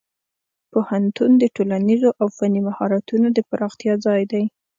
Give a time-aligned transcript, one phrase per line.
[0.71, 4.43] پوهنتون د ټولنیزو او فني مهارتونو د پراختیا ځای دی.